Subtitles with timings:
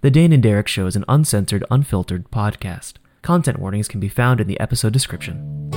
[0.00, 2.98] The Dane and Derek Show is an uncensored, unfiltered podcast.
[3.20, 5.72] Content warnings can be found in the episode description.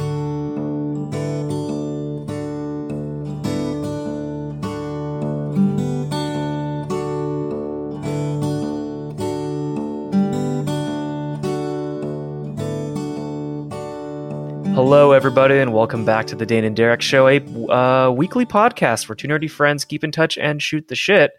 [14.75, 17.39] Hello, everybody, and welcome back to the Dane and Derek Show, a
[17.71, 21.31] uh, weekly podcast where two nerdy friends keep in touch and shoot the shit.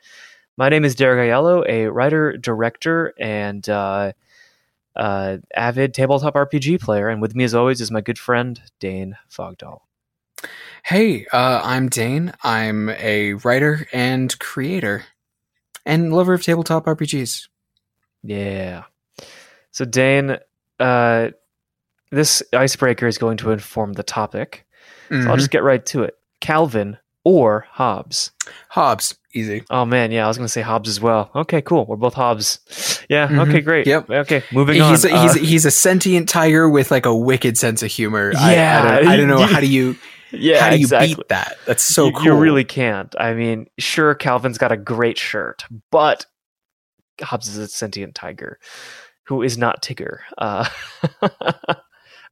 [0.56, 4.12] My name is Derek Aiello, a writer, director, and uh,
[4.94, 7.08] uh, avid tabletop RPG player.
[7.08, 9.80] And with me, as always, is my good friend Dane Fogdall.
[10.84, 12.32] Hey, uh, I'm Dane.
[12.42, 15.04] I'm a writer and creator
[15.86, 17.48] and lover of tabletop RPGs.
[18.22, 18.84] Yeah.
[19.70, 20.36] So, Dane,
[20.78, 21.30] uh,
[22.10, 24.66] this icebreaker is going to inform the topic.
[25.08, 25.38] So I'll Mhm.
[25.38, 26.16] just get right to it.
[26.40, 28.30] Calvin or Hobbes?
[28.70, 29.64] Hobbs, easy.
[29.70, 31.30] Oh man, yeah, I was gonna say Hobbes as well.
[31.34, 31.84] Okay, cool.
[31.86, 32.58] We're both Hobbes.
[33.08, 33.28] Yeah.
[33.28, 33.48] Mhm.
[33.48, 33.86] Okay, great.
[33.86, 34.10] Yep.
[34.10, 34.90] Okay, moving on.
[34.90, 37.90] He's a, Uh, he's a, he's a sentient tiger with like a wicked sense of
[37.90, 38.32] humor.
[38.36, 39.96] I- I, Yeah, don't, I don't know how do you
[40.32, 41.14] yeah, how do you exactly.
[41.14, 41.58] beat that?
[41.66, 42.24] That's so you, cool.
[42.24, 43.14] you really can't.
[43.20, 46.24] I mean, sure, Calvin's got a great shirt, but
[47.20, 48.58] Hobbes is a sentient tiger
[49.26, 50.20] who is not Tigger.
[50.38, 50.66] Uh,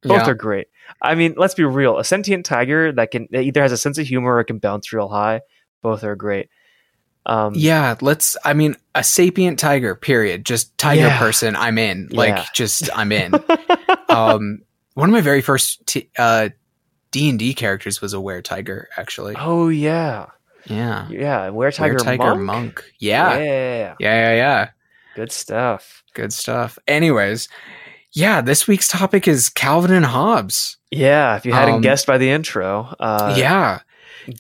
[0.02, 0.30] both Yeah.
[0.30, 0.68] are great.
[1.02, 1.98] I mean, let's be real.
[1.98, 4.92] A sentient tiger that can that either has a sense of humor or can bounce
[4.92, 5.40] real high.
[5.82, 6.48] Both are great.
[7.26, 8.36] Um, Yeah, let's.
[8.44, 9.94] I mean, a sapient tiger.
[9.94, 10.44] Period.
[10.46, 11.18] Just tiger Yeah.
[11.18, 11.54] person.
[11.54, 12.08] I'm in.
[12.10, 12.46] Like, Yeah.
[12.54, 13.34] just I'm in.
[14.08, 14.60] um,
[14.94, 16.48] one of my very first t- uh
[17.10, 18.88] D and D characters was a were tiger.
[18.96, 20.26] Actually, oh yeah,
[20.66, 21.48] yeah, yeah.
[21.50, 22.40] Where tiger, Were tiger monk?
[22.44, 22.84] monk.
[22.98, 23.36] Yeah.
[23.38, 24.68] yeah, yeah, yeah, yeah.
[25.16, 26.02] good stuff.
[26.14, 26.78] Good stuff.
[26.86, 27.48] Anyways,
[28.12, 30.76] yeah, this week's topic is Calvin and Hobbes.
[30.90, 33.80] Yeah, if you hadn't Um, guessed by the intro, uh, yeah,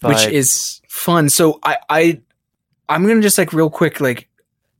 [0.00, 1.28] but, which is fun.
[1.28, 2.20] So I, I,
[2.88, 4.28] I'm gonna just like real quick, like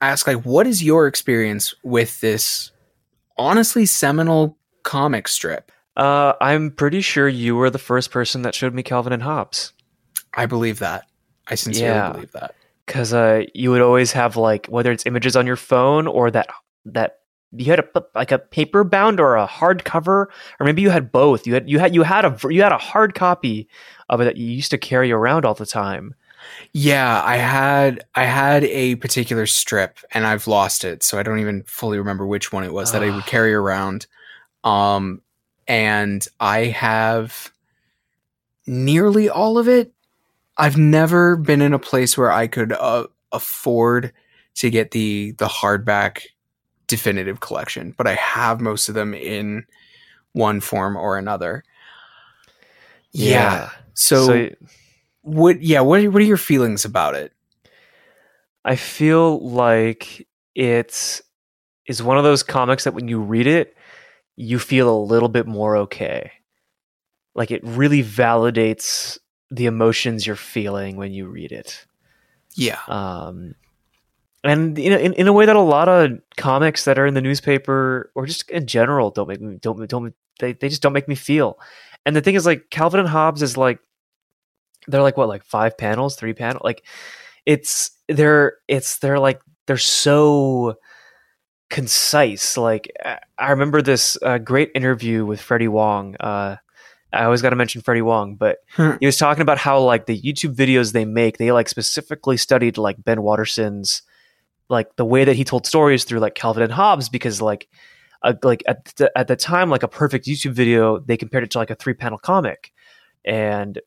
[0.01, 2.73] ask, like, what is your experience with this
[3.39, 5.71] honestly seminal comic strip?
[5.97, 9.73] Uh, I'm pretty sure you were the first person that showed me Calvin and Hobbes
[10.35, 11.07] I believe that.
[11.49, 12.13] I sincerely Yeah.
[12.13, 12.55] believe that.
[12.87, 16.49] because uh, you would always have like whether it's images on your phone or that
[16.87, 17.20] that
[17.57, 20.27] you had a like a paper bound or a hardcover
[20.61, 21.47] or maybe you had both.
[21.47, 23.69] You had you had you had a you had a hard copy
[24.09, 26.15] of it that you used to carry around all the time.
[26.73, 31.41] Yeah, I had I had a particular strip and I've lost it, so I don't
[31.41, 33.27] even fully remember which one it was that I would Ah.
[33.27, 34.07] carry around.
[34.65, 35.23] Um
[35.69, 37.53] and I have
[38.67, 39.93] nearly all of it.
[40.57, 44.13] I've never been in a place where I could uh, afford
[44.57, 46.23] to get the the hardback
[46.91, 49.65] definitive collection, but I have most of them in
[50.33, 51.65] one form or another.
[53.13, 53.71] Yeah.
[53.95, 54.51] So, so
[55.23, 57.33] what yeah, what are, what are your feelings about it?
[58.65, 61.21] I feel like it
[61.87, 63.77] is one of those comics that when you read it,
[64.37, 66.33] you feel a little bit more okay.
[67.35, 69.19] Like it really validates
[69.51, 71.87] the emotions you're feeling when you read it.
[72.55, 72.81] Yeah.
[72.89, 73.55] Um,
[74.45, 77.15] and you know, in, in a way that a lot of comics that are in
[77.15, 80.93] the newspaper or just in general don't make me don't don't they, they just don't
[80.95, 81.59] make me feel.
[82.07, 83.79] And the thing is, like Calvin and Hobbes is like
[84.89, 86.85] they're like what like five panels, three panel, like
[87.47, 90.77] it's they're it's they're like they're so
[91.69, 92.57] concise.
[92.57, 92.91] Like
[93.39, 96.17] I- remember this uh, great interview with Freddie Wong.
[96.19, 96.57] Uh,
[97.13, 98.93] I always got to mention Freddie Wong, but Hmm.
[99.01, 102.79] he was talking about how like the YouTube videos they make, they like specifically studied
[102.79, 104.03] like Ben Watterson's
[104.71, 107.69] like the way that he told stories through like Calvin and Hobbes because like
[108.23, 111.51] uh, like at the, at the time like a perfect YouTube video they compared it
[111.51, 112.73] to like a three panel comic
[113.25, 113.81] and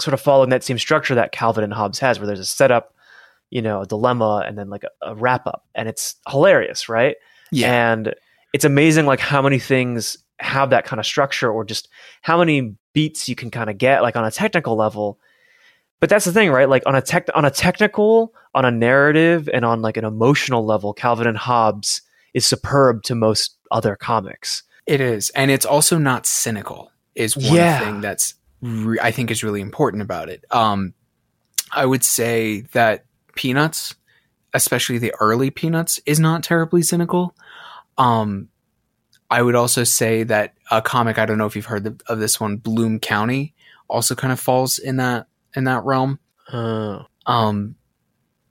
[0.00, 2.94] sort of following that same structure that Calvin and Hobbes has where there's a setup,
[3.50, 7.16] you know, a dilemma and then like a, a wrap up and it's hilarious, right?
[7.52, 7.92] Yeah.
[7.92, 8.14] And
[8.52, 11.88] it's amazing like how many things have that kind of structure or just
[12.22, 15.18] how many beats you can kind of get like on a technical level.
[16.04, 16.68] But that's the thing, right?
[16.68, 20.62] Like on a tech on a technical, on a narrative, and on like an emotional
[20.62, 22.02] level, Calvin and Hobbes
[22.34, 24.64] is superb to most other comics.
[24.86, 26.90] It is, and it's also not cynical.
[27.14, 27.78] Is one Yeah.
[27.78, 30.44] thing that's re- I think is really important about it.
[30.50, 30.92] Um,
[31.72, 33.94] I would say that Peanuts,
[34.52, 37.34] especially the early Peanuts, is not terribly cynical.
[37.96, 38.48] Um,
[39.30, 42.18] I would also say that a comic I don't know if you've heard of, of
[42.18, 43.54] this one, Bloom County,
[43.88, 46.18] also kind of falls in that in that realm.
[46.52, 47.06] Oh.
[47.26, 47.76] um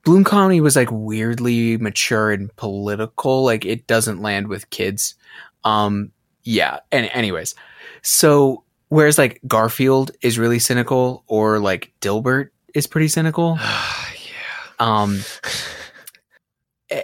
[0.04, 3.44] Bloom County was like weirdly mature and political.
[3.46, 5.16] Like it doesn't land with kids.
[5.64, 6.12] Um
[6.44, 6.80] yeah.
[6.92, 7.56] And anyways,
[8.02, 13.58] so whereas like Garfield is really cynical or like Dilbert is pretty cynical.
[13.60, 14.74] yeah.
[14.80, 15.20] Um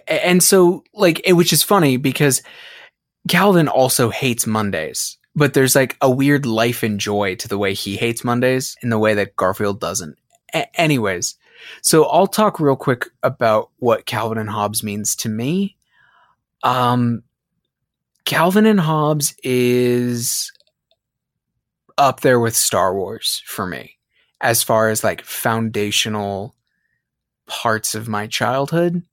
[0.08, 2.42] And so, like, it, which is funny because
[3.28, 7.74] Calvin also hates Mondays, but there's like a weird life and joy to the way
[7.74, 10.18] he hates Mondays in the way that Garfield doesn't.
[10.54, 11.36] A- anyways,
[11.82, 15.76] so I'll talk real quick about what Calvin and Hobbes means to me.
[16.64, 17.24] Um,
[18.26, 20.52] Calvin and Hobbes is
[21.98, 23.98] up there with Star Wars for me
[24.42, 26.56] as far as like foundational
[27.46, 29.04] parts of my childhood.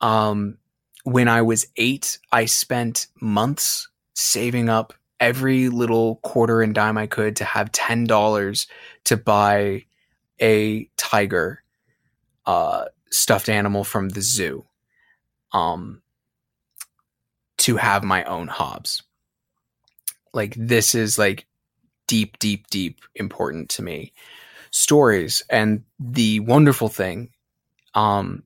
[0.00, 0.58] Um,
[1.04, 7.06] when I was eight, I spent months saving up every little quarter and dime I
[7.06, 8.66] could to have ten dollars
[9.04, 9.84] to buy
[10.40, 11.62] a tiger
[12.46, 14.64] uh, stuffed animal from the zoo.
[15.52, 16.02] Um,
[17.58, 19.02] to have my own Hobbes.
[20.32, 21.46] Like this is like
[22.06, 24.12] deep, deep, deep important to me.
[24.70, 27.30] Stories and the wonderful thing,
[27.94, 28.44] um,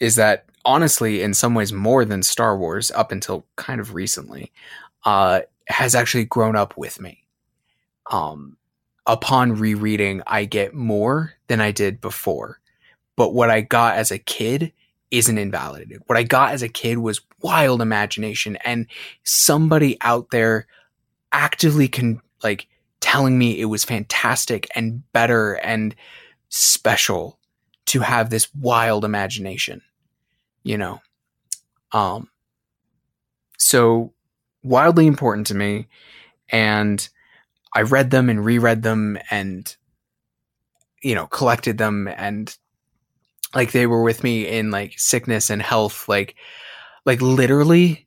[0.00, 4.52] is that honestly, in some ways, more than Star Wars up until kind of recently,
[5.04, 7.24] uh, has actually grown up with me.
[8.10, 8.56] Um,
[9.06, 12.60] upon rereading, I get more than I did before.
[13.16, 14.72] But what I got as a kid
[15.10, 16.02] isn't invalidated.
[16.06, 18.86] What I got as a kid was wild imagination and
[19.24, 20.66] somebody out there
[21.32, 22.66] actively can like
[23.00, 25.94] telling me it was fantastic and better and
[26.48, 27.38] special
[27.86, 29.82] to have this wild imagination,
[30.62, 31.00] you know.
[31.92, 32.30] Um
[33.58, 34.14] so
[34.62, 35.88] wildly important to me
[36.48, 37.08] and
[37.74, 39.74] I read them and reread them and
[41.02, 42.56] you know, collected them and
[43.54, 46.36] like they were with me in like sickness and health like
[47.04, 48.06] like literally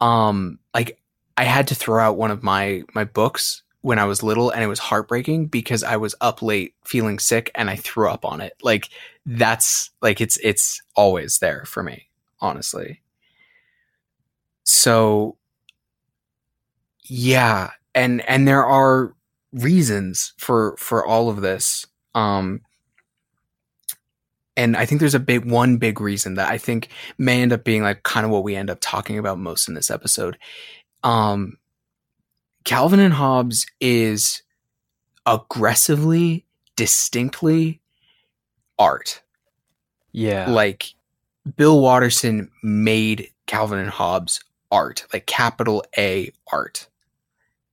[0.00, 0.98] um like
[1.36, 4.62] i had to throw out one of my my books when i was little and
[4.62, 8.40] it was heartbreaking because i was up late feeling sick and i threw up on
[8.40, 8.54] it.
[8.62, 8.88] Like
[9.26, 12.08] that's like it's it's always there for me
[12.40, 13.00] honestly.
[14.64, 15.36] So
[17.14, 19.14] yeah and and there are
[19.52, 22.62] reasons for for all of this um
[24.56, 26.88] and I think there's a big one big reason that I think
[27.18, 29.74] may end up being like kind of what we end up talking about most in
[29.74, 30.38] this episode.
[31.02, 31.58] Um,
[32.64, 34.42] Calvin and Hobbes is
[35.24, 36.44] aggressively,
[36.76, 37.80] distinctly
[38.78, 39.22] art.
[40.12, 40.50] Yeah.
[40.50, 40.94] Like
[41.56, 46.88] Bill Watterson made Calvin and Hobbes art, like capital A art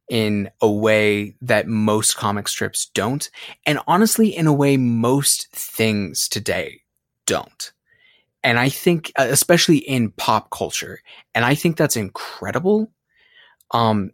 [0.10, 3.30] in a way that most comic strips don't.
[3.66, 6.82] And honestly, in a way most things today
[7.26, 7.72] don't.
[8.44, 11.02] And I think, uh, especially in pop culture,
[11.36, 12.92] and I think that's incredible.
[13.72, 14.12] Um,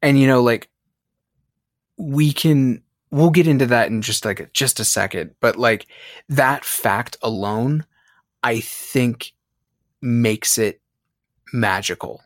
[0.00, 0.68] and you know, like
[1.96, 5.86] we can, we'll get into that in just like just a second, but like
[6.28, 7.84] that fact alone,
[8.42, 9.32] I think
[10.00, 10.80] makes it
[11.52, 12.22] magical,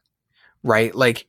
[0.62, 0.94] right?
[0.94, 1.26] Like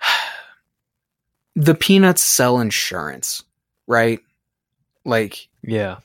[1.56, 3.42] the peanuts sell insurance,
[3.86, 4.20] right?
[5.04, 5.98] Like yeah.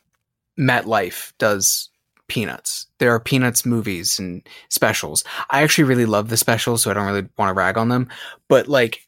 [0.57, 1.89] MetLife does
[2.27, 2.87] peanuts.
[2.99, 5.23] There are peanuts movies and specials.
[5.49, 8.09] I actually really love the specials, so I don't really want to rag on them.
[8.47, 9.07] But like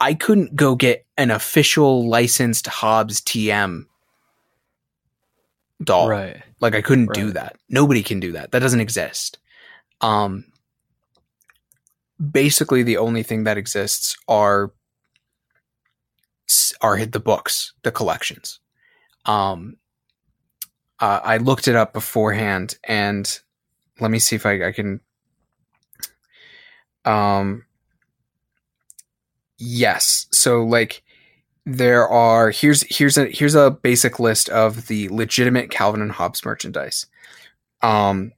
[0.00, 3.84] I couldn't go get an official licensed Hobbes TM
[5.82, 6.08] doll.
[6.08, 6.42] Right.
[6.60, 7.56] Like I couldn't do that.
[7.68, 8.52] Nobody can do that.
[8.52, 9.38] That doesn't exist.
[10.00, 10.44] Um
[12.20, 14.72] basically the only thing that exists are
[16.80, 18.60] are the books, the collections.
[19.24, 19.76] Um
[20.98, 23.40] uh, I looked it up beforehand and
[24.00, 25.00] let me see if I, I can
[27.04, 27.64] um
[29.58, 30.26] yes.
[30.32, 31.02] So like
[31.64, 36.44] there are here's here's a here's a basic list of the legitimate Calvin and Hobbes
[36.44, 37.06] merchandise.
[37.82, 38.32] Um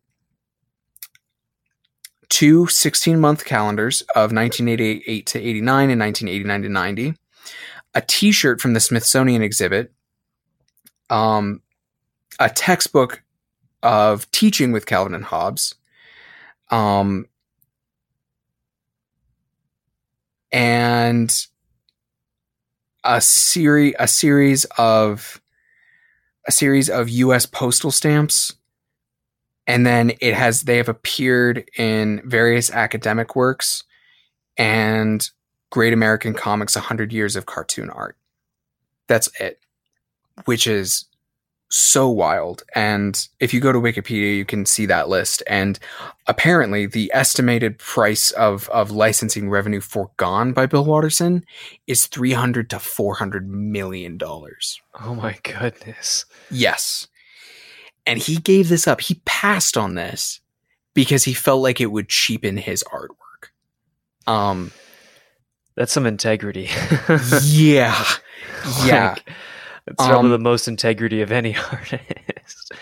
[2.33, 7.15] two 16 month calendars of 1988 to 89 and 1989 to 90
[7.95, 9.93] a t-shirt from the smithsonian exhibit.
[11.11, 11.61] Um,
[12.41, 13.23] a textbook
[13.83, 15.75] of teaching with calvin and hobbes.
[16.71, 17.27] Um,
[20.51, 21.31] and
[23.05, 25.43] a series a series of
[26.47, 28.55] a series of us postal stamps
[29.67, 33.85] and then it has they have appeared in various academic works
[34.57, 35.31] and
[35.71, 38.17] great american comics 100 years of cartoon art
[39.07, 39.61] that's it
[40.45, 41.07] which is
[41.75, 45.79] so wild and if you go to wikipedia you can see that list and
[46.27, 51.43] apparently the estimated price of of licensing revenue foregone by bill watterson
[51.87, 56.27] is 300 to 400 million dollars Oh my goodness.
[56.51, 57.09] Yes.
[58.07, 59.01] And he gave this up.
[59.01, 60.41] He passed on this
[60.95, 63.51] because he felt like it would cheapen his artwork.
[64.27, 64.73] Um,
[65.77, 66.69] That's some integrity.
[67.43, 68.05] yeah,
[68.85, 69.25] yeah, Like,
[69.87, 72.73] it's probably Um, the most integrity of any artist.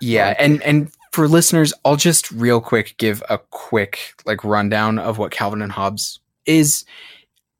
[0.00, 0.34] yeah.
[0.38, 5.30] And and for listeners, I'll just real quick give a quick like rundown of what
[5.30, 6.84] Calvin and Hobbes is.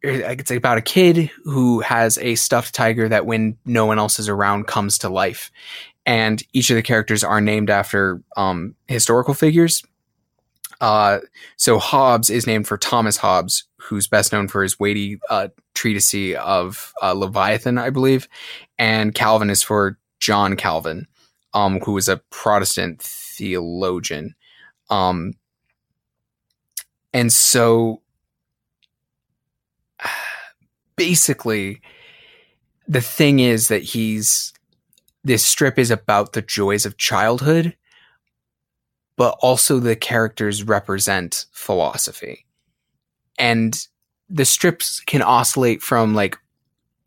[0.07, 4.29] It's about a kid who has a stuffed tiger that, when no one else is
[4.29, 5.51] around, comes to life,
[6.07, 9.83] and each of the characters are named after um, historical figures.
[10.81, 11.21] Uh,
[11.57, 16.35] so Hobbes is named for Thomas Hobbes, who's best known for his weighty uh, treatise
[16.37, 18.29] of uh, Leviathan, I believe,
[18.79, 21.07] and Calvin is for John Calvin,
[21.53, 24.35] um, who was a Protestant theologian.
[24.91, 25.35] Um,
[27.13, 28.03] and so
[30.97, 31.81] basically,
[32.89, 34.54] the thing is that he's
[35.25, 37.75] this strip is about the joys of childhood,
[39.17, 42.45] but also the characters represent philosophy.
[43.39, 43.77] And
[44.29, 46.39] the strips can oscillate from like,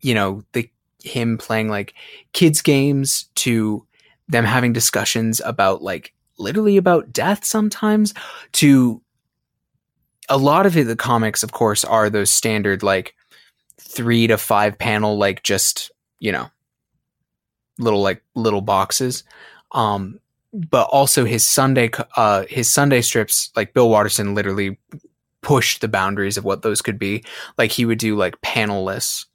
[0.00, 0.68] you know, the
[1.02, 1.94] him playing like
[2.32, 3.86] kids games to
[4.28, 8.12] them having discussions about like literally about death sometimes
[8.52, 9.00] to
[10.28, 13.14] a lot of the comics of course are those standard like
[13.80, 16.50] 3 to 5 panel like just, you know,
[17.78, 19.24] little like little boxes.
[19.72, 20.20] Um
[20.52, 24.78] but also his Sunday uh his Sunday strips like Bill Watterson literally
[25.42, 27.22] pushed the boundaries of what those could be.
[27.56, 29.26] Like he would do like panelless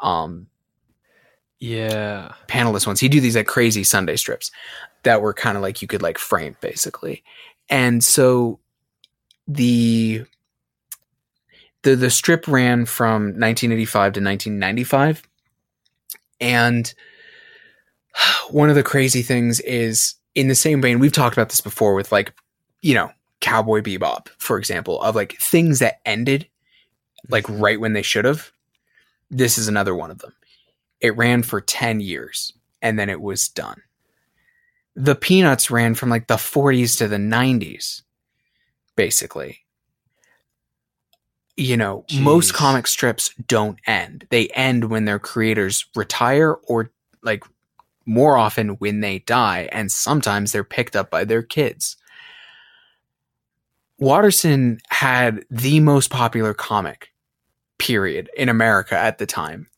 [0.00, 0.46] um
[1.58, 2.32] Yeah.
[2.48, 3.00] panelist ones.
[3.00, 4.50] He'd do these like crazy Sunday strips
[5.04, 7.22] that were kind of like you could like frame basically.
[7.68, 8.60] And so
[9.46, 10.24] the
[11.82, 15.22] the the strip ran from 1985 to 1995
[16.40, 16.92] and
[18.50, 21.94] one of the crazy things is in the same vein we've talked about this before
[21.94, 22.32] with like
[22.82, 23.10] you know
[23.40, 26.46] cowboy bebop for example of like things that ended
[27.28, 27.60] like mm-hmm.
[27.60, 28.50] right when they should have
[29.30, 30.32] this is another one of them
[31.00, 33.82] it ran for 10 years and then it was done.
[34.96, 38.02] The Peanuts ran from like the 40s to the 90s,
[38.96, 39.60] basically.
[41.56, 44.26] You know, most comic strips don't end.
[44.30, 47.44] They end when their creators retire or like
[48.08, 51.96] more often when they die, and sometimes they're picked up by their kids.
[53.98, 57.10] Watterson had the most popular comic,
[57.78, 59.68] period, in America at the time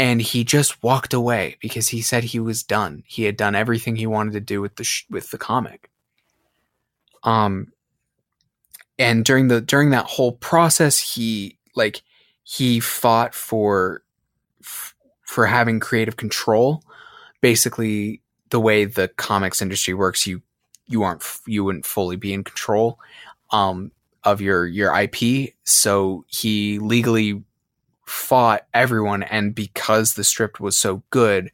[0.00, 3.02] and he just walked away because he said he was done.
[3.06, 5.90] He had done everything he wanted to do with the sh- with the comic.
[7.22, 7.70] Um
[8.98, 12.00] and during the during that whole process he like
[12.44, 14.02] he fought for
[15.26, 16.82] for having creative control.
[17.40, 20.42] Basically the way the comics industry works you
[20.86, 22.98] you aren't you wouldn't fully be in control
[23.52, 23.90] um
[24.24, 27.42] of your your IP so he legally
[28.06, 31.50] fought everyone and because the strip was so good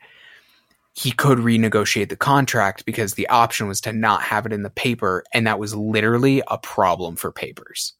[0.95, 4.71] he could renegotiate the contract because the option was to not have it in the
[4.71, 7.93] paper and that was literally a problem for papers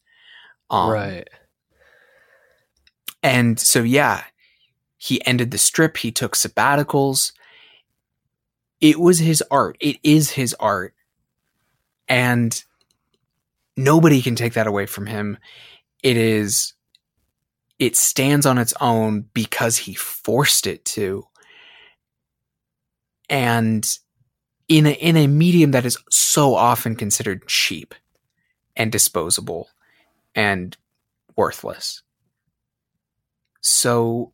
[0.71, 1.29] um, right.
[3.21, 4.23] and so yeah
[4.97, 7.31] he ended the strip he took sabbaticals
[8.79, 9.77] it was his art.
[9.79, 10.93] It is his art.
[12.07, 12.63] And
[13.75, 15.37] nobody can take that away from him.
[16.03, 16.73] It is
[17.79, 21.27] it stands on its own because he forced it to.
[23.29, 23.87] And
[24.67, 27.93] in a, in a medium that is so often considered cheap
[28.75, 29.69] and disposable
[30.33, 30.75] and
[31.35, 32.01] worthless.
[33.61, 34.31] So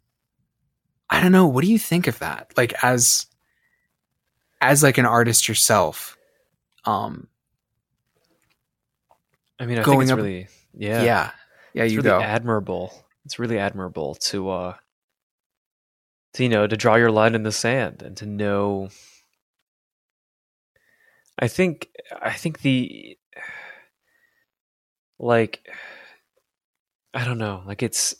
[1.10, 1.48] i don't know.
[1.48, 2.54] What do you think of that?
[2.56, 3.28] Like as
[4.64, 6.18] as like an artist yourself
[6.86, 7.28] um
[9.60, 11.32] I mean, I going think it's up- really yeah yeah.
[11.74, 12.92] yeah, it's you really go admirable.
[13.26, 14.76] It's really admirable to uh
[16.34, 18.90] to you know to draw your line in the sand and to know
[21.40, 21.90] I think
[22.22, 23.18] I think the
[25.20, 25.68] like
[27.14, 28.16] I don't know, like it's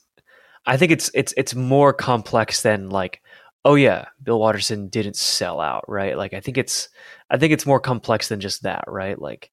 [0.66, 3.22] I think it's it's it's more complex than like
[3.66, 6.18] oh yeah, Bill Watterson didn't sell out, right?
[6.18, 6.90] Like I think it's
[7.30, 9.20] I think it's more complex than just that, right?
[9.20, 9.52] Like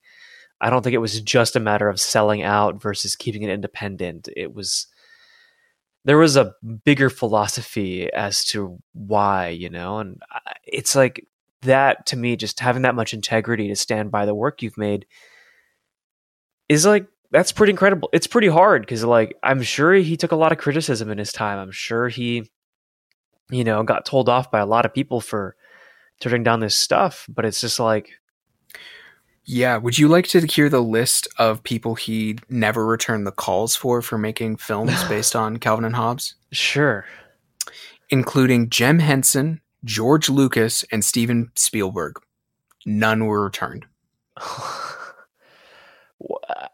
[0.61, 4.29] I don't think it was just a matter of selling out versus keeping it independent.
[4.37, 4.87] It was
[6.05, 10.21] there was a bigger philosophy as to why, you know, and
[10.65, 11.27] it's like
[11.63, 15.07] that to me just having that much integrity to stand by the work you've made
[16.69, 18.09] is like that's pretty incredible.
[18.13, 21.33] It's pretty hard cuz like I'm sure he took a lot of criticism in his
[21.33, 21.59] time.
[21.59, 22.51] I'm sure he
[23.51, 25.57] you know got told off by a lot of people for
[26.21, 28.11] turning down this stuff, but it's just like
[29.45, 29.77] Yeah.
[29.79, 34.03] Would you like to hear the list of people he never returned the calls for
[34.03, 36.35] for making films based on Calvin and Hobbes?
[36.53, 37.05] sure.
[38.11, 42.21] Including Jim Henson, George Lucas, and Steven Spielberg.
[42.85, 43.87] None were returned.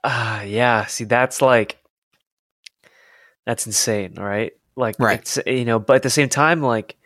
[0.02, 1.78] uh, yeah, see that's like
[3.44, 4.52] that's insane, right?
[4.76, 5.20] Like Right.
[5.20, 6.96] it's you know, but at the same time like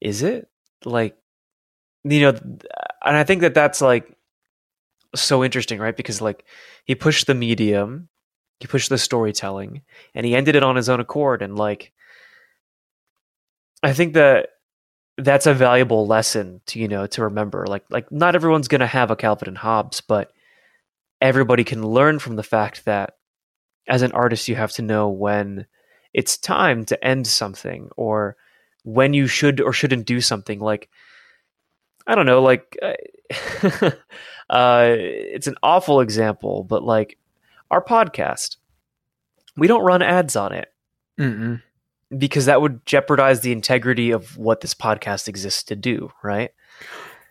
[0.00, 0.48] is it?
[0.84, 1.16] Like
[2.04, 2.28] you know,
[3.04, 4.14] and I think that that's like
[5.14, 5.96] so interesting, right?
[5.96, 6.44] Because like
[6.84, 8.08] he pushed the medium,
[8.60, 9.82] he pushed the storytelling,
[10.14, 11.92] and he ended it on his own accord and like
[13.82, 14.48] I think that
[15.18, 18.86] that's a valuable lesson to you know to remember like like not everyone's going to
[18.86, 20.32] have a Calvin and Hobbes but
[21.20, 23.16] everybody can learn from the fact that
[23.86, 25.66] as an artist you have to know when
[26.14, 28.36] it's time to end something or
[28.84, 30.88] when you should or shouldn't do something like
[32.06, 32.78] i don't know like
[34.50, 37.18] uh, it's an awful example but like
[37.70, 38.56] our podcast
[39.56, 40.72] we don't run ads on it
[41.18, 41.62] Mm-mm.
[42.16, 46.52] because that would jeopardize the integrity of what this podcast exists to do right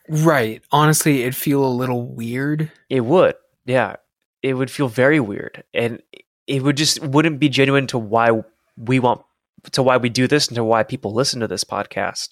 [0.10, 0.62] Right.
[0.72, 2.72] Honestly, it'd feel a little weird.
[2.90, 3.36] It would,
[3.66, 3.96] yeah.
[4.42, 6.02] It would feel very weird, and
[6.48, 8.42] it would just wouldn't be genuine to why
[8.78, 9.22] we want
[9.72, 12.30] to why we do this and to why people listen to this podcast.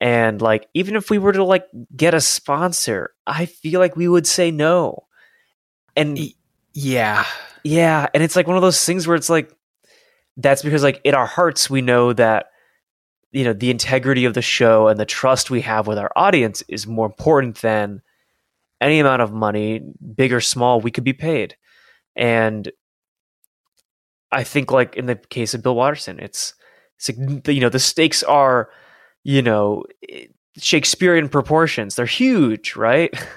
[0.00, 4.08] And like, even if we were to like get a sponsor, I feel like we
[4.08, 5.06] would say no.
[5.96, 6.18] And
[6.72, 7.24] Yeah.
[7.62, 9.54] yeah, and it's like one of those things where it's like
[10.36, 12.46] that's because like in our hearts we know that
[13.30, 16.62] you know the integrity of the show and the trust we have with our audience
[16.66, 18.02] is more important than
[18.80, 19.80] any amount of money,
[20.16, 21.56] big or small, we could be paid.
[22.16, 22.70] And
[24.34, 26.54] I think like in the case of Bill Watterson, it's,
[26.96, 27.10] it's
[27.48, 28.68] you know the stakes are
[29.22, 29.84] you know
[30.58, 31.94] Shakespearean proportions.
[31.94, 33.14] They're huge, right?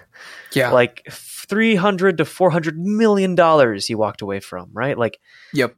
[0.53, 0.71] Yeah.
[0.71, 5.19] like 300 to 400 million dollars he walked away from right like
[5.53, 5.75] yep.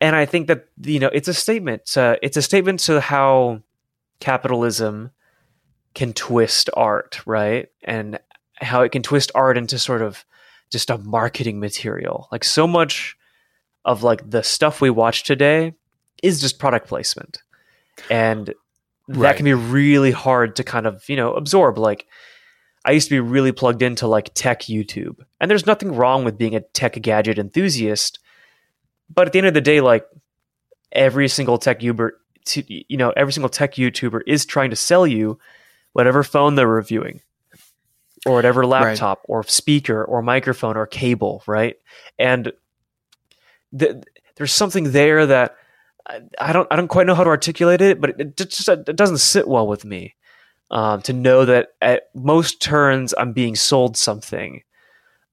[0.00, 3.62] and i think that you know it's a statement it's a statement to how
[4.20, 5.10] capitalism
[5.94, 8.18] can twist art right and
[8.54, 10.24] how it can twist art into sort of
[10.70, 13.15] just a marketing material like so much
[13.86, 15.72] of like the stuff we watch today
[16.22, 17.38] is just product placement
[18.10, 18.56] and that
[19.08, 19.36] Right.
[19.36, 22.06] can be really hard to kind of you know absorb like
[22.84, 25.16] I used to be really plugged into like tech YouTube.
[25.40, 28.20] And there's nothing wrong with being a tech gadget enthusiast.
[29.12, 30.06] But at the end of the day, like
[30.92, 32.10] every single tech YouTuber,
[32.68, 35.36] you know, every single tech YouTuber is trying to sell you
[35.94, 37.22] whatever phone they're reviewing
[38.24, 41.74] or whatever laptop or speaker or microphone or cable, right?
[42.20, 42.52] And
[43.76, 43.96] th-
[44.36, 45.56] there's something there that
[46.06, 48.68] I, I don't I don't quite know how to articulate it, but it, it just
[48.68, 50.14] it doesn't sit well with me
[50.70, 54.62] um, to know that at most turns I'm being sold something.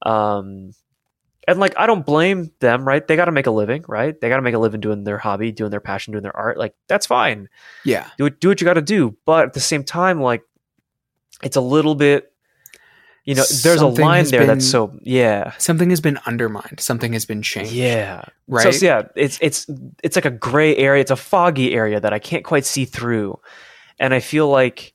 [0.06, 0.74] Um,
[1.48, 3.06] and like I don't blame them, right?
[3.06, 4.19] They got to make a living, right?
[4.19, 6.58] They got to make a living doing their hobby, doing their passion, doing their art.
[6.58, 7.50] Like that's fine.
[7.84, 8.10] Yeah.
[8.17, 9.17] Do do what you got to do.
[9.26, 10.43] But at the same time, like
[11.43, 12.33] it's a little bit,
[13.25, 16.79] you know, there's Something a line there been- that's so yeah, Something has been undermined.
[16.79, 17.71] Something has been changed.
[17.71, 18.73] yeah, Right.
[18.73, 19.65] So yeah, it's it's
[20.03, 21.01] it's like a gray area.
[21.01, 23.39] It's a foggy area that I can't quite see through,
[23.97, 24.93] and I feel like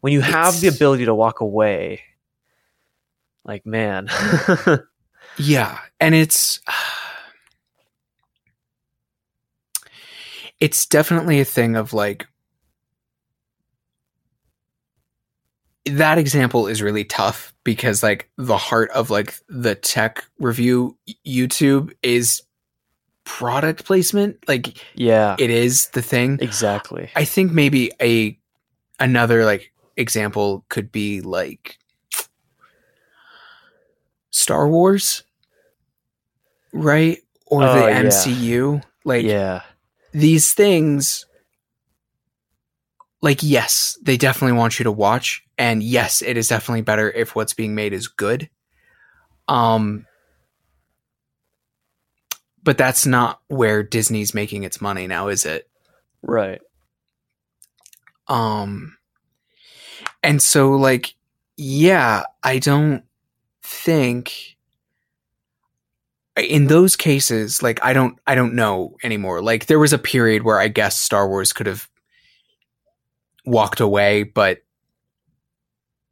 [0.00, 2.02] when you have the ability to walk away,
[3.44, 4.08] like man,
[5.38, 6.60] Yeah, and it's
[10.60, 12.26] it's definitely a thing of like
[15.86, 21.92] that example is really tough because like the heart of like the tech review YouTube
[22.02, 22.42] is
[23.24, 27.10] product placement like yeah, it is the thing exactly.
[27.14, 28.38] I think maybe a
[28.98, 31.78] another like example could be like
[34.30, 35.24] Star Wars,
[36.72, 37.18] right?
[37.46, 38.02] Or Oh, the yeah.
[38.02, 38.82] MCU.
[39.04, 39.62] Like yeah,
[40.12, 41.24] these things
[43.22, 47.36] like yes, they definitely want you to watch and yes, it is definitely better if
[47.36, 48.48] what's being made is good.
[49.46, 50.06] Um
[52.62, 55.68] but that's not where Disney's making its money now, is it?
[56.22, 56.62] right.
[58.26, 58.96] Um
[60.22, 61.14] and so like
[61.58, 63.04] yeah, I don't
[63.62, 64.56] think
[66.38, 69.42] in those cases like I don't I don't know anymore.
[69.42, 71.86] Like there was a period where I guess Star Wars could have
[73.44, 74.62] walked away, but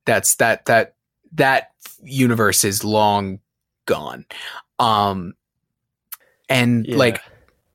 [0.08, 0.94] that's that that
[1.32, 3.38] that universe is long
[3.84, 4.24] gone.
[4.78, 5.34] Um
[6.48, 6.96] and Yeah.
[6.96, 7.20] like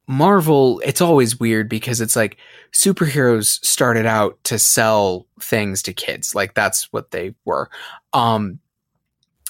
[0.07, 2.37] Marvel, it's always weird because it's like
[2.73, 6.33] superheroes started out to sell things to kids.
[6.33, 7.69] Like that's what they were.
[8.13, 8.59] Um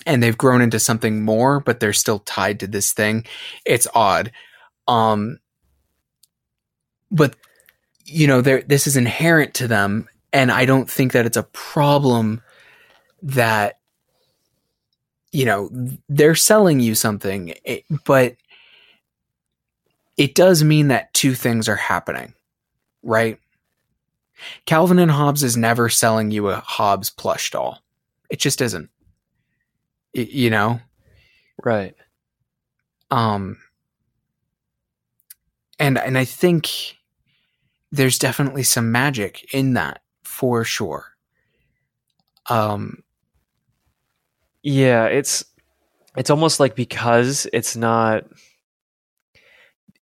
[0.05, 3.25] and they've grown into something more, but they're still tied to this thing.
[3.65, 4.31] It's odd.
[4.89, 5.39] Um
[7.11, 7.35] but
[8.05, 11.43] you know, there this is inherent to them and I don't think that it's a
[11.43, 12.41] problem
[13.23, 13.79] that
[15.33, 15.69] you know,
[16.07, 17.55] they're selling you something,
[18.05, 18.35] but
[20.15, 22.35] it does mean that two things are happening,
[23.01, 23.39] right?
[24.65, 27.79] Calvin and Hobbes is never selling you a Hobbes plush doll.
[28.29, 28.89] It just isn't.
[30.15, 30.79] Y- you know?
[31.63, 31.95] Right.
[33.09, 33.57] Um
[35.79, 36.97] and and I think
[37.91, 41.05] there's definitely some magic in that for sure.
[42.49, 43.02] Um
[44.63, 45.43] Yeah, it's
[46.17, 48.25] it's almost like because it's not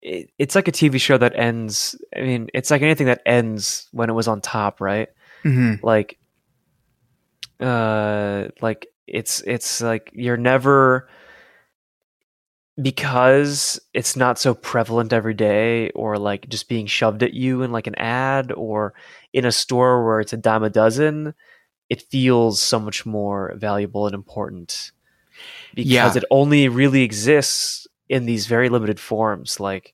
[0.01, 3.87] it, it's like a TV show that ends I mean, it's like anything that ends
[3.91, 5.09] when it was on top, right?
[5.43, 5.79] mhm.
[5.83, 6.17] Like
[7.59, 11.09] uh like it's it's like you're never
[12.81, 17.71] because it's not so prevalent every day or like just being shoved at you in
[17.71, 18.93] like an ad or
[19.33, 21.33] in a store where it's a dime a dozen
[21.89, 24.91] it feels so much more valuable and important
[25.73, 26.11] because Yeah.
[26.15, 29.93] it only really exists in these very limited forms like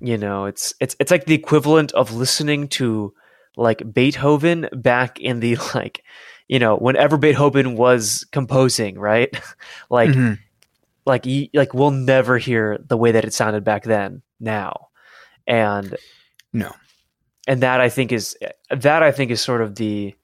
[0.00, 3.12] you know it's it's it's like the equivalent of listening to
[3.56, 6.04] like Beethoven back in the like
[6.46, 9.30] you know whenever Beethoven was composing right
[9.90, 10.38] like Mhm.
[11.06, 14.88] like like we'll never hear the way that it sounded back then now
[15.46, 15.96] and
[16.52, 16.72] No.
[17.48, 18.36] And that i think is
[18.70, 20.14] that i think is sort of the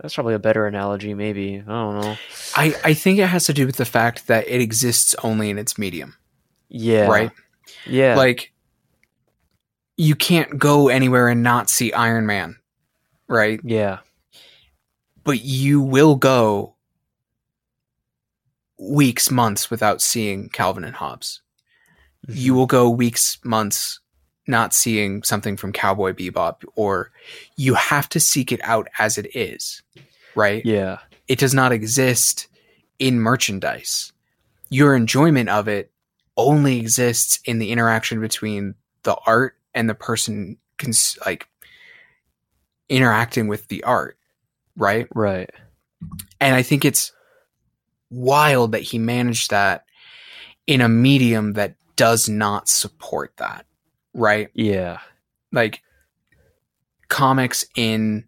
[0.00, 1.62] that's probably a better analogy maybe.
[1.66, 2.16] I don't know.
[2.56, 5.58] I I think it has to do with the fact that it exists only in
[5.58, 6.16] its medium,
[6.68, 7.06] yeah.
[7.06, 7.30] Right?
[7.86, 8.16] yeah.
[8.16, 8.52] Like
[9.96, 12.56] you can't go anywhere and not see Iron Man,
[13.28, 13.60] right?
[13.62, 13.98] yeah.
[15.22, 16.76] But you will go
[18.78, 21.42] weeks, months without seeing Calvin and Hobbes.
[22.26, 22.58] You mm-hmm.
[22.58, 24.00] will go weeks, months
[24.46, 27.10] not seeing something from Cowboy Bebop, or
[27.56, 29.82] you have to seek it out as it is,
[30.34, 30.64] right?
[30.64, 30.98] yeah
[31.28, 32.48] It does not exist
[32.98, 34.12] in merchandise.
[34.70, 35.90] Your enjoyment of it
[36.36, 41.48] only exists in the interaction between the art and the person cons- like
[42.88, 44.18] interacting with the art,
[44.76, 45.06] right?
[45.14, 45.50] right
[46.40, 47.12] And I think it's
[48.10, 49.84] wild that he managed that
[50.66, 53.66] in a medium that does not support that,
[54.14, 54.48] right?
[54.54, 54.98] yeah
[55.52, 55.82] Like
[57.08, 58.24] comics in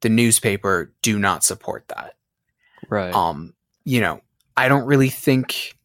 [0.00, 2.14] the newspaper do not support that.
[2.88, 4.20] right Um, you know,
[4.56, 5.76] I don't really think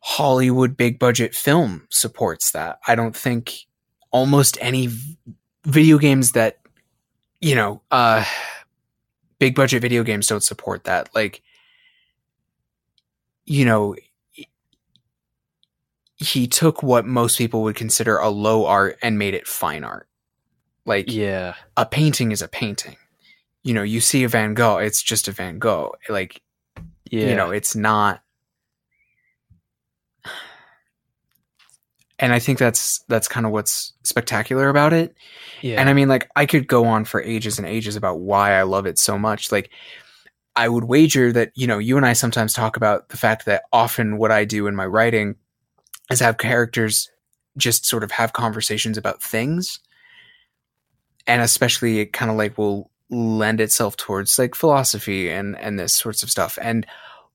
[0.00, 2.78] Hollywood big budget film supports that.
[2.86, 3.66] I don't think
[4.10, 5.16] almost any v-
[5.64, 6.60] video games that
[7.40, 8.24] you know, uh
[9.38, 11.14] big budget video games don't support that.
[11.14, 11.42] Like
[13.44, 13.96] you know,
[16.16, 20.08] he took what most people would consider a low art and made it fine art.
[20.84, 22.96] Like yeah a painting is a painting.
[23.62, 25.94] You know, you see a Van Gogh, it's just a Van Gogh.
[26.08, 26.40] Like,
[27.10, 28.22] yeah you know, it's not
[32.18, 35.14] and I think that's that's kind of what's spectacular about it.
[35.60, 38.52] yeah And I mean, like, I could go on for ages and ages about why
[38.52, 39.52] I love it so much.
[39.52, 39.70] Like,
[40.54, 43.64] I would wager that, you know, you and I sometimes talk about the fact that
[43.72, 45.36] often what I do in my writing
[46.10, 47.10] is have characters
[47.56, 49.80] just sort of have conversations about things.
[51.26, 55.92] And especially it kind of like will lend itself towards like philosophy and, and this
[55.92, 56.58] sorts of stuff.
[56.60, 56.86] And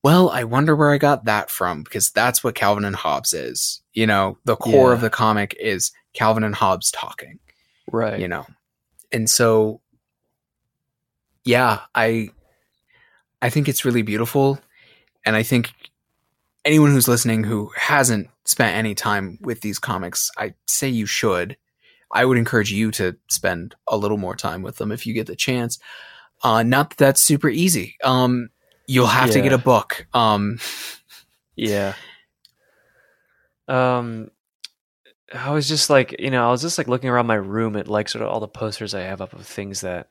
[0.02, 3.80] well, I wonder where I got that from because that's what Calvin and Hobbes is.
[3.92, 4.94] You know, the core Yeah.
[4.94, 7.38] of the comic is Calvin and Hobbes talking
[7.90, 8.46] right you know
[9.10, 9.80] and so
[11.44, 12.30] yeah i
[13.42, 14.58] i think it's really beautiful
[15.26, 15.72] and i think
[16.64, 21.56] anyone who's listening who hasn't spent any time with these comics i say you should.
[22.14, 25.26] I would encourage you to spend a little more time with them if you get
[25.26, 25.78] the chance.
[26.42, 27.96] Uh not that that's super easy.
[28.04, 28.50] Um
[28.86, 30.06] you'll have to get a book.
[30.12, 30.58] Um
[31.56, 31.94] Yeah.
[33.68, 34.30] Um,
[35.32, 37.88] I was just like, you know, I was just like looking around my room at
[37.88, 40.08] like sort of all the posters I have up of things that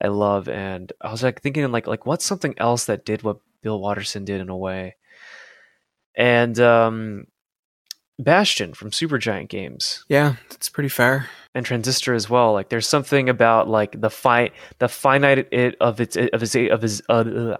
[0.00, 3.38] I love, and I was like thinking like like what's something else that did what
[3.62, 4.96] Bill Watterson did in a way,
[6.16, 7.26] and um,
[8.18, 10.04] Bastion from Supergiant Games.
[10.08, 11.28] Yeah that's pretty fair.
[11.54, 12.52] And Transistor as well.
[12.52, 16.80] Like there's something about like the fi the finite it of its of his of
[16.82, 17.56] his uh,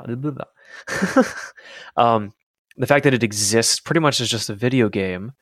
[1.97, 2.33] um
[2.77, 5.33] the fact that it exists pretty much as just a video game.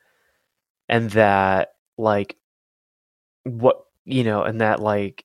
[0.89, 2.35] And that like
[3.43, 5.23] what you know, and that like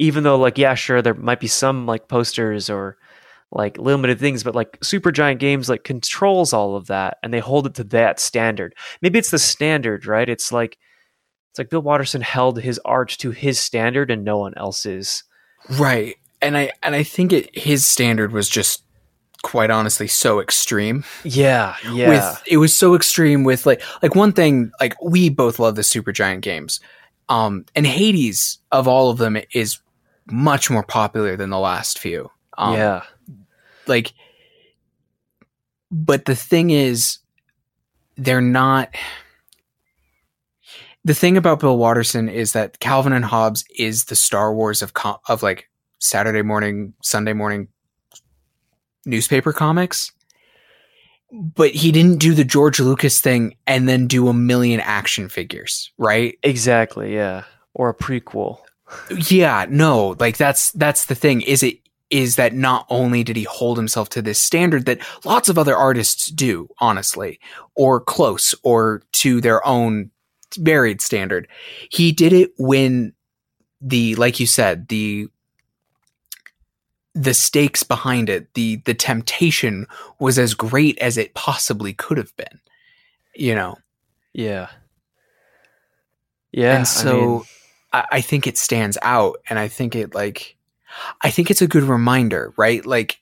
[0.00, 2.98] even though like yeah, sure there might be some like posters or
[3.50, 7.66] like limited things, but like Supergiant Games like controls all of that and they hold
[7.66, 8.74] it to that standard.
[9.00, 10.28] Maybe it's the standard, right?
[10.28, 10.78] It's like
[11.50, 15.24] it's like Bill Watterson held his art to his standard and no one else's.
[15.78, 16.16] Right.
[16.42, 18.84] And I and I think it his standard was just
[19.42, 21.04] quite honestly so extreme.
[21.24, 22.08] Yeah, yeah.
[22.10, 25.82] With it was so extreme with like like one thing like we both love the
[25.82, 26.80] Supergiant games.
[27.30, 29.80] Um and Hades of all of them is
[30.30, 32.30] much more popular than the last few.
[32.58, 33.02] Um, yeah.
[33.88, 34.12] Like
[35.90, 37.18] but the thing is
[38.16, 38.94] they're not
[41.04, 44.94] the thing about Bill Watterson is that Calvin and Hobbes is the Star Wars of
[44.94, 45.68] com- of like
[46.00, 47.68] Saturday morning, Sunday morning
[49.06, 50.12] newspaper comics.
[51.32, 55.92] But he didn't do the George Lucas thing and then do a million action figures,
[55.98, 56.38] right?
[56.42, 57.44] Exactly, yeah.
[57.74, 58.58] Or a prequel.
[59.10, 61.42] Yeah, no, like that's that's the thing.
[61.42, 61.78] Is it
[62.10, 65.76] is that not only did he hold himself to this standard that lots of other
[65.76, 67.38] artists do, honestly,
[67.74, 70.10] or close, or to their own
[70.56, 71.46] varied standard.
[71.90, 73.12] He did it when
[73.80, 75.28] the, like you said, the
[77.14, 79.86] the stakes behind it, the the temptation
[80.20, 82.60] was as great as it possibly could have been.
[83.34, 83.78] You know.
[84.32, 84.68] Yeah.
[86.52, 86.76] Yeah.
[86.76, 87.42] And so I, mean...
[87.92, 90.56] I, I think it stands out and I think it like
[91.20, 92.84] I think it's a good reminder, right?
[92.84, 93.20] Like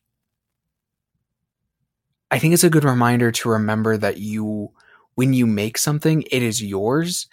[2.30, 4.72] I think it's a good reminder to remember that you
[5.14, 7.26] when you make something, it is yours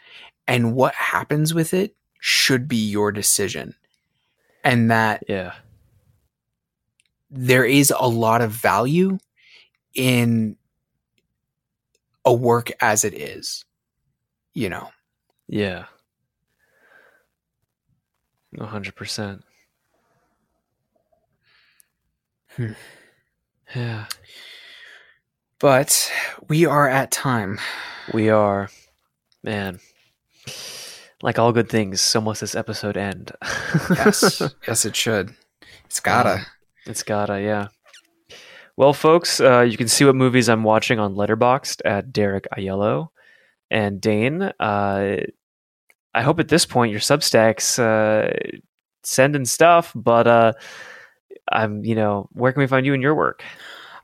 [0.48, 3.76] and what happens with it should be your decision.
[4.64, 5.54] And that yeah
[7.34, 9.18] there is a lot of value
[9.96, 10.56] in
[12.24, 13.66] a work as it is,
[14.54, 14.90] you know.
[15.48, 15.86] Yeah.
[18.56, 19.42] 100%.
[22.56, 22.72] Hmm.
[23.76, 24.06] Yeah.
[25.60, 26.12] But
[26.48, 27.60] we are at time.
[28.14, 28.70] We are.
[29.44, 29.80] Man.
[31.22, 33.32] Like all good things, so must this episode end.
[33.90, 34.42] yes.
[34.68, 35.34] Yes, it should.
[35.86, 36.34] It's gotta.
[36.34, 36.46] Um,
[36.86, 37.68] it's gotta, yeah.
[38.76, 43.10] Well, folks, uh, you can see what movies I'm watching on Letterboxd at Derek Aiello.
[43.72, 45.18] And Dane, uh,
[46.14, 48.34] I hope at this point your Substacks uh,
[49.04, 50.54] sending stuff, but uh,
[51.52, 53.44] I'm, you know, where can we find you and your work?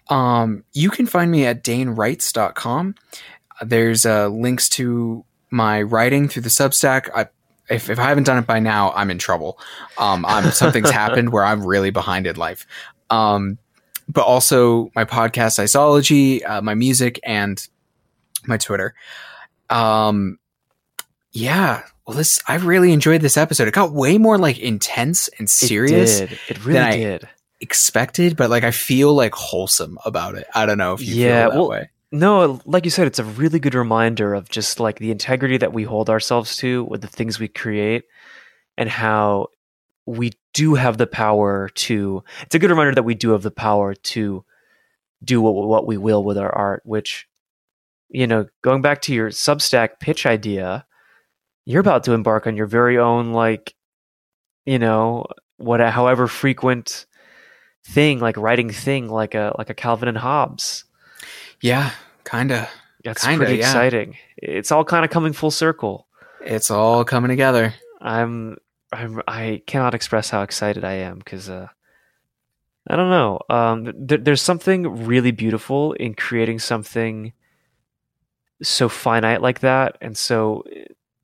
[0.10, 2.96] Um, you can find me at danewrites.com.
[3.62, 7.10] There's uh, links to my writing through the Substack.
[7.14, 7.28] I
[7.70, 9.60] if, if I haven't done it by now, I'm in trouble.
[9.98, 12.66] Um, I'm, something's happened where I'm really behind in life.
[13.12, 13.60] Um,
[14.08, 17.66] but also my podcast, Isology, uh, my music, and
[18.48, 18.96] my Twitter.
[19.70, 20.40] Um,
[21.32, 21.84] yeah.
[22.10, 23.68] Well, this I really enjoyed this episode.
[23.68, 26.22] It got way more like intense and serious.
[26.22, 26.40] It did.
[26.48, 27.30] It really did.
[27.62, 30.48] expected, but like I feel like wholesome about it.
[30.56, 31.90] I don't know if you yeah, feel that well, way.
[32.12, 35.72] No, like you said, it's a really good reminder of just like the integrity that
[35.72, 38.06] we hold ourselves to with the things we create
[38.76, 39.50] and how
[40.08, 43.52] we do have the power to it's a good reminder that we do have the
[43.52, 44.44] power to
[45.24, 47.28] do what, what we will with our art which
[48.10, 50.88] you know going back to your substack pitch idea
[51.70, 53.76] you're about to embark on your very own like
[54.66, 55.26] you know
[55.58, 57.06] what however frequent
[57.84, 60.86] thing like writing thing like a like a calvin and hobbes
[61.62, 61.92] yeah,
[62.24, 62.68] kind of.
[63.04, 63.68] That's kinda, pretty yeah.
[63.68, 64.18] exciting.
[64.38, 66.08] It's all kind of coming full circle.
[66.42, 67.74] It's all coming together.
[68.02, 68.58] I'm,
[68.92, 71.68] I'm I cannot express how excited I am because uh,
[72.88, 73.40] I don't know.
[73.50, 77.34] Um, th- there's something really beautiful in creating something
[78.62, 80.66] so finite like that and so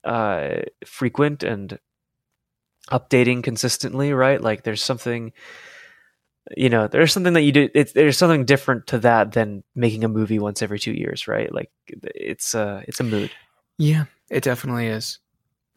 [0.06, 1.80] uh, frequent and
[2.92, 4.40] updating consistently, right?
[4.42, 5.34] Like there's something
[6.56, 10.04] you know there's something that you do it's, there's something different to that than making
[10.04, 11.52] a movie once every two years right?
[11.52, 13.32] Like it's a it's a mood.
[13.78, 15.20] Yeah it definitely is.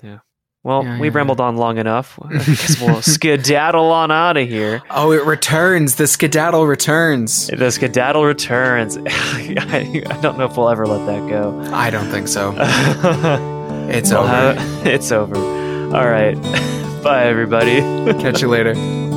[0.02, 0.18] Yeah.
[0.64, 1.46] Well yeah, we've yeah, rambled yeah.
[1.46, 2.18] on long enough.
[2.22, 4.82] I guess we'll skedaddle on out of here.
[4.90, 5.94] Oh it returns.
[5.94, 7.46] The skedaddle returns.
[7.46, 8.98] The skedaddle returns.
[9.06, 11.58] I, don't know if we'll ever let that go.
[11.72, 12.52] I don't think so
[13.88, 14.54] it's over.
[14.88, 15.36] It's over.
[15.36, 16.34] All right.
[17.02, 17.80] Bye everybody.
[18.20, 18.74] Catch you later